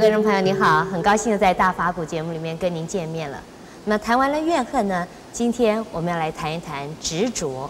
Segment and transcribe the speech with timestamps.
[0.00, 3.38] 观众朋友，你好，很高兴又在大法古节目里面跟您见面了。
[3.84, 7.68] 那么谈完了怨恨呢，今天我们要来谈一谈执着。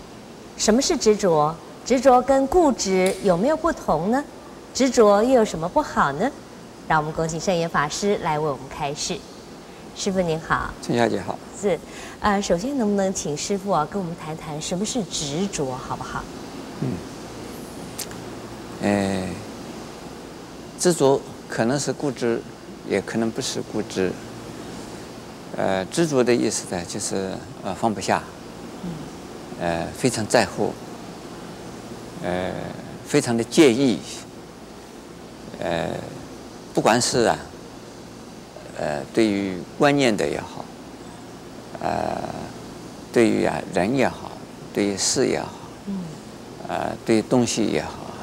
[0.57, 1.53] 什么是执着？
[1.85, 4.25] 执着跟固执有没有不同呢？
[4.73, 6.31] 执着又有什么不好呢？
[6.87, 9.19] 让我们恭请圣严法师来为我们开示。
[9.97, 11.37] 师傅您好，陈小姐好。
[11.61, 11.77] 是，
[12.21, 16.23] 呃，首先能不能请师傅啊跟我们谈谈什么是执着，好不好？
[16.83, 16.93] 嗯，
[18.85, 19.29] 哎，
[20.79, 22.41] 执着可能是固执，
[22.89, 24.13] 也可能不是固执。
[25.57, 28.23] 呃，执着的意思呢，就是呃放不下，
[29.61, 30.73] 呃非常在乎，
[32.23, 32.53] 呃
[33.05, 33.99] 非常的介意，
[35.59, 35.91] 呃
[36.73, 37.37] 不管是啊，
[38.79, 40.65] 呃对于观念的也好，
[41.83, 42.23] 呃
[43.13, 44.31] 对于啊人也好，
[44.73, 45.51] 对于事也好，
[46.69, 48.15] 呃对于东西也好，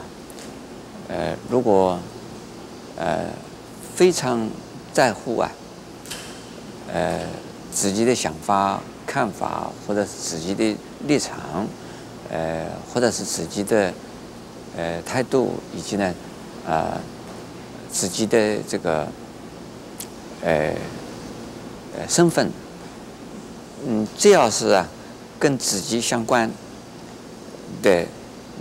[1.10, 2.00] 呃如果
[2.98, 3.26] 呃
[3.96, 4.50] 非常
[4.92, 5.52] 在乎啊。
[6.92, 7.20] 呃，
[7.70, 10.74] 自己的想法、看法，或者是自己的
[11.06, 11.68] 立场，
[12.32, 13.94] 呃，或者是自己的
[14.78, 16.06] 呃态度，以及呢，
[16.66, 17.02] 啊、呃，
[17.92, 19.06] 自己的这个
[20.42, 20.74] 呃
[21.98, 22.50] 呃身份，
[23.86, 24.88] 嗯，只要是啊
[25.38, 26.50] 跟自己相关
[27.82, 28.06] 的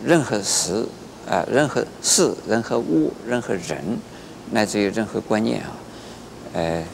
[0.04, 0.84] 任何事
[1.30, 3.98] 啊、任何事、任何物、任何人，
[4.50, 5.72] 乃至于任何观念啊，
[6.54, 6.84] 呃。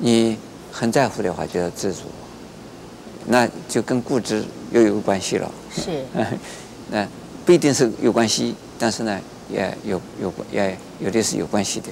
[0.00, 0.36] 你
[0.72, 2.00] 很在乎的话，就要自主，
[3.26, 5.48] 那就跟固执又有关系了。
[5.72, 6.02] 是，
[6.90, 7.06] 那
[7.46, 11.86] 不一定是有关系，但是呢，也有有也有的是有关系的。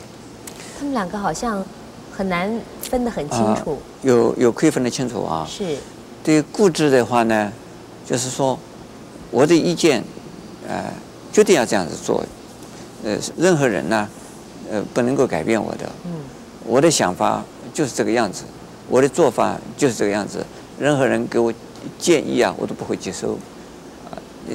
[0.76, 1.64] 他们两个好像
[2.10, 3.74] 很难分得很清楚。
[3.74, 5.46] 啊、有有可以分得清楚啊。
[5.48, 5.76] 是。
[6.24, 7.52] 对于固执的话呢，
[8.04, 8.58] 就是说
[9.30, 10.02] 我的意见，
[10.66, 10.92] 呃，
[11.32, 12.24] 决定要这样子做，
[13.04, 14.08] 呃，任何人呢，
[14.72, 15.88] 呃，不能够改变我的。
[16.06, 16.10] 嗯。
[16.64, 17.44] 我的想法。
[17.74, 18.44] 就是这个样子，
[18.86, 20.44] 我的做法就是这个样子。
[20.78, 21.50] 任何人给我
[21.98, 23.38] 建议啊，我都不会接受。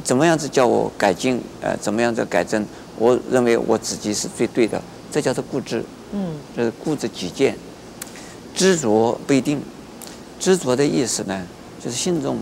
[0.03, 1.41] 怎么样子叫我改进？
[1.61, 2.63] 呃，怎么样子改正？
[2.99, 4.79] 我认为我自己是最对的，
[5.11, 5.83] 这叫做固执。
[6.11, 7.57] 嗯，这是固执己见。
[8.53, 9.59] 执着不一定，
[10.39, 11.41] 执着的意思呢，
[11.83, 12.37] 就是心中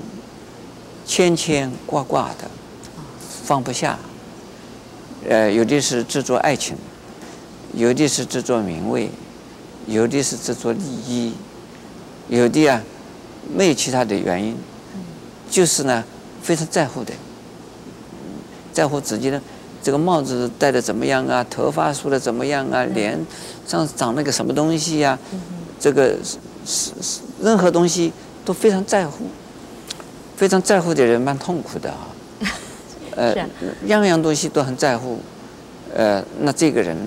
[1.05, 2.51] 牵牵挂挂的，
[3.45, 3.97] 放不下。
[5.29, 6.75] 呃，有的是执着爱情，
[7.75, 9.09] 有的是执着名位。
[9.87, 11.31] 有的是执着利益，
[12.27, 12.81] 有的啊，
[13.55, 14.57] 没有其他的原因，
[15.47, 16.03] 就是呢，
[16.41, 17.13] 非常在乎的，
[18.73, 19.39] 在乎自己的
[19.83, 23.23] 这个帽子戴的怎么样啊，头发梳的怎么样啊，脸
[23.67, 25.19] 上长了个什么东西呀、啊，
[25.79, 28.11] 这个是是是任何东西
[28.43, 29.25] 都非常在乎，
[30.35, 32.07] 非常在乎的人蛮痛苦的啊，
[33.15, 33.35] 呃，
[33.85, 35.19] 样样东西都很在乎，
[35.93, 36.97] 呃，那这个人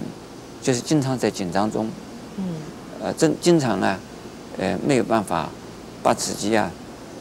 [0.63, 1.91] 就是经常在紧张中。
[2.39, 2.45] 嗯
[3.01, 3.97] 呃，正经常呢，
[4.59, 5.49] 呃，没有办法
[6.03, 6.69] 把自己啊，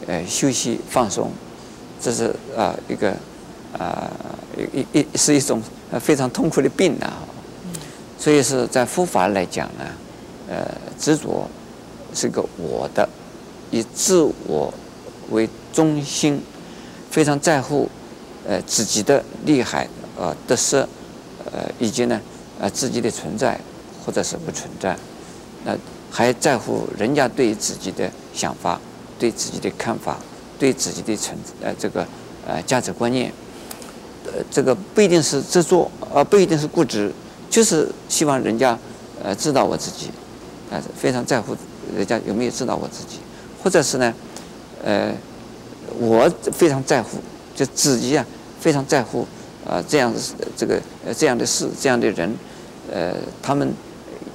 [0.07, 1.31] 呃，休息放松，
[2.01, 2.25] 这是
[2.55, 3.11] 啊、呃、一个
[3.77, 4.11] 啊
[4.73, 5.61] 一一是一种
[5.99, 7.21] 非常痛苦的病啊。
[8.17, 9.85] 所以是在佛法来讲呢，
[10.49, 10.67] 呃，
[10.99, 11.47] 执着
[12.15, 13.07] 是个我的，
[13.69, 14.73] 以自我
[15.29, 16.41] 为中心，
[17.11, 17.87] 非常在乎
[18.47, 19.87] 呃自己的厉害
[20.17, 20.77] 呃得失，
[21.51, 22.19] 呃以及呢
[22.59, 23.59] 呃自己的存在
[24.05, 24.97] 或者是不存在。
[25.63, 25.77] 那
[26.09, 28.79] 还在乎人家对自己的想法、
[29.19, 30.17] 对自己的看法、
[30.57, 32.07] 对自己的存呃这个
[32.47, 33.31] 呃价值观念，
[34.25, 37.11] 呃这个不一定是执着，而不一定是固执，
[37.49, 38.77] 就是希望人家
[39.23, 40.09] 呃知道我自己，
[40.71, 41.55] 啊非常在乎
[41.95, 43.19] 人家有没有知道我自己，
[43.61, 44.13] 或者是呢，
[44.83, 45.13] 呃
[45.99, 47.17] 我非常在乎，
[47.55, 48.25] 就自己啊
[48.59, 49.27] 非常在乎
[49.67, 50.13] 啊这样
[50.55, 52.33] 这个呃这样的事、这样的人，
[52.91, 53.73] 呃他们。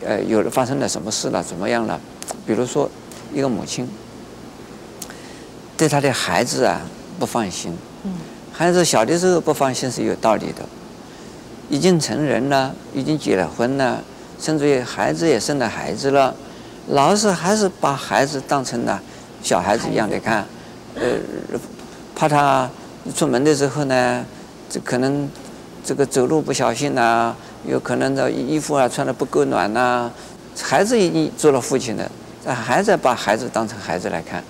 [0.05, 1.41] 呃，有了发生了什么事了？
[1.41, 2.01] 怎么样了？
[2.45, 2.91] 比如说，
[3.33, 3.89] 一个母亲
[5.77, 6.81] 对他的孩子啊
[7.21, 7.73] 不放心。
[8.53, 10.65] 孩子小的时候不放心是有道理的。
[11.69, 14.03] 已经成人了，已经结了婚了，
[14.41, 16.35] 甚至于孩子也生了孩子了，
[16.89, 19.01] 老是还是把孩子当成了
[19.41, 20.45] 小孩子一样的看。
[20.97, 21.17] 呃，
[22.17, 22.69] 怕他
[23.15, 24.25] 出门的时候呢，
[24.69, 25.29] 这可能
[25.85, 27.37] 这个走路不小心呐。
[27.67, 30.11] 有可能的衣服啊穿的不够暖呐、啊，
[30.61, 32.11] 孩子已经做了父亲的，
[32.45, 34.43] 还在把孩子当成孩子来看，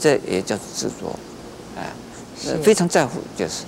[0.00, 1.16] 这也叫执着，
[1.76, 1.92] 哎，
[2.62, 3.60] 非常在乎就是。
[3.60, 3.66] 是。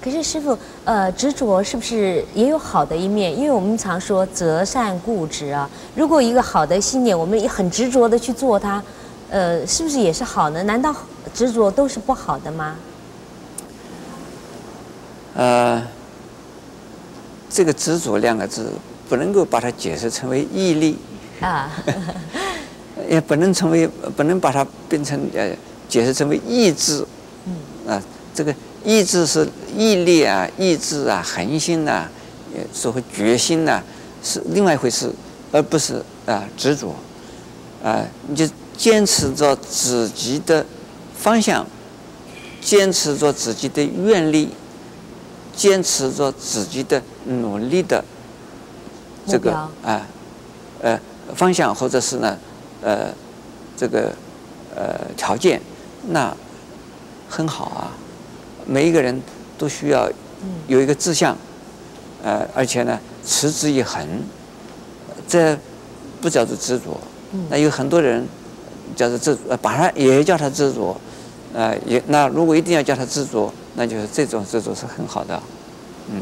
[0.00, 3.36] 可是师傅，呃，执着是不是也有好的一面？
[3.36, 8.80] 因为我们常说择善固执啊，如果一个好的信念，我们也很执着的去做它，
[9.28, 10.62] 呃，是不是也是好呢？
[10.62, 10.94] 难道
[11.34, 12.76] 执着都是不好的吗？
[15.34, 15.82] 呃。
[17.50, 18.70] 这个执着两个字
[19.08, 20.96] 不能够把它解释成为毅力。
[21.40, 21.70] 啊，
[23.08, 23.86] 也不能成为
[24.16, 25.50] 不能把它变成呃
[25.88, 27.06] 解释成为意志，
[27.46, 27.92] 嗯。
[27.94, 28.02] 啊，
[28.34, 28.54] 这个
[28.84, 32.10] 意志是毅力啊、意志啊、恒心呐、啊，
[32.54, 33.84] 也说回决心呐、啊，
[34.22, 35.10] 是另外一回事，
[35.52, 36.94] 而不是啊执着。
[37.84, 38.44] 啊，你就
[38.76, 40.66] 坚持着自己的
[41.16, 41.64] 方向，
[42.60, 44.48] 坚持着自己的愿力，
[45.58, 48.02] 坚持着自己的努力的。
[49.26, 49.52] 这个
[49.82, 50.06] 啊，
[50.80, 50.98] 呃，
[51.34, 52.38] 方向或者是呢，
[52.80, 53.12] 呃，
[53.76, 54.10] 这个
[54.74, 55.60] 呃条件，
[56.06, 56.34] 那
[57.28, 57.92] 很好啊。
[58.64, 59.20] 每一个人
[59.58, 60.08] 都需要
[60.66, 61.36] 有一个志向，
[62.22, 64.22] 呃，而且呢，持之以恒，
[65.26, 65.58] 这
[66.22, 66.98] 不叫做执着。
[67.50, 68.26] 那有很多人
[68.96, 70.98] 叫做执，呃，把它也叫他执着，
[71.52, 75.40] 呃，也那如果一定要叫他执着，那就是这种执着是很好的，
[76.10, 76.20] 嗯。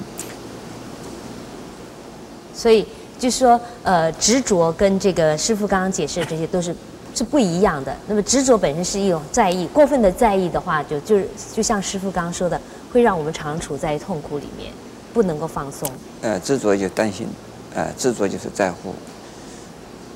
[2.54, 2.86] 所以
[3.18, 6.76] 就是说，呃，执着跟这个师傅刚刚解释的这些都是
[7.14, 7.96] 是不一样的。
[8.06, 12.60] 那么执着本身是一种在意，过分的在意的话，就就是就像师傅刚刚说的，
[12.92, 14.70] 会让我们常处在痛苦里面，
[15.14, 15.90] 不能够放松。
[16.20, 17.26] 呃，执着就担心，
[17.74, 18.94] 呃，执着就是在乎。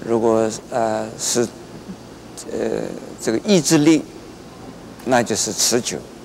[0.07, 1.47] 如果呃是
[2.53, 2.83] 呃
[3.21, 4.03] 这个意志力，
[5.05, 6.20] 那就是持久，呃，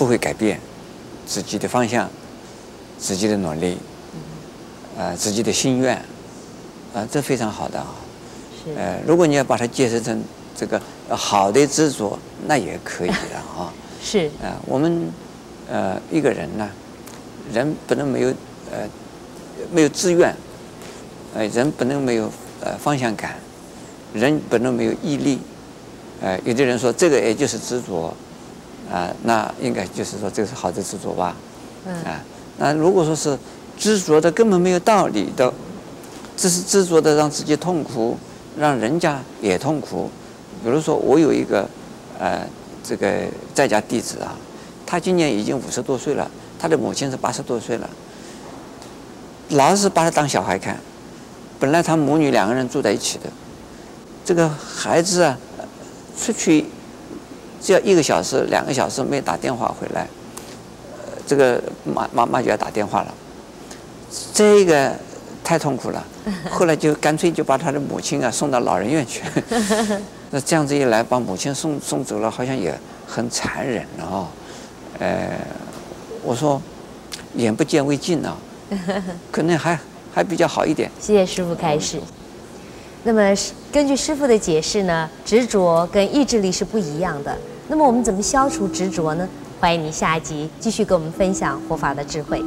[0.00, 0.58] 不会改变
[1.26, 2.08] 自己的方向，
[2.98, 3.76] 自己的努力。
[4.96, 5.94] 呃，自己的心愿，
[6.94, 7.94] 啊，这非常好的啊。
[8.64, 8.72] 是。
[8.78, 10.24] 呃，如果你要把它解释成
[10.56, 10.80] 这个
[11.10, 13.70] 好的执着，那也可以的啊。
[14.02, 14.30] 是。
[14.42, 15.12] 啊，我们
[15.70, 16.66] 呃一个人呢，
[17.52, 18.28] 人不能没有
[18.72, 18.88] 呃
[19.70, 20.34] 没有志愿，
[21.34, 22.32] 呃人不能没有
[22.62, 23.36] 呃方向感，
[24.14, 25.38] 人不能没有毅力。
[26.22, 28.14] 呃，有的人说这个也就是执着，
[28.90, 31.36] 啊，那应该就是说这个是好的执着吧？
[31.86, 31.94] 嗯。
[32.04, 32.20] 啊，
[32.58, 33.38] 那如果说是。
[33.78, 35.50] 执着的根本没有道理的，
[36.36, 38.14] 只是执着的让自己痛苦，
[38.58, 40.10] 让人家也痛苦。
[40.62, 41.66] 比如说，我有一个
[42.18, 42.46] 呃
[42.84, 43.10] 这个
[43.54, 44.36] 在家弟子啊，
[44.84, 47.88] 他今年已经五十多岁了，他的母亲是八十多岁了，
[49.48, 50.78] 老是把他当小孩看。
[51.58, 53.30] 本来他母女两个人住在一起的，
[54.26, 55.38] 这个孩子啊，
[56.18, 56.66] 出去
[57.60, 60.06] 只要一个小时、两个小时没打电话回来，
[60.92, 63.14] 呃，这个妈妈妈就要打电话了。
[64.32, 64.92] 这个
[65.44, 66.04] 太痛苦了，
[66.50, 69.22] 后来就干脆就把他的母亲啊送到老人院去。
[70.32, 72.76] 那这样子一来，把母亲送送走了，好像也
[73.06, 74.26] 很残忍哦。
[74.98, 75.30] 呃，
[76.22, 76.60] 我说
[77.34, 78.36] 眼不见为净啊，
[79.30, 79.78] 可能还
[80.12, 80.90] 还比较好一点。
[81.00, 82.00] 谢谢师傅开示。
[83.02, 83.34] 那么
[83.72, 87.36] 根据师傅的解释呢，执着跟意志力是不一样的。
[87.68, 89.28] 那么我们怎么消除执着呢？
[89.60, 92.42] 欢迎你下一集继续跟我们分享佛法的智慧。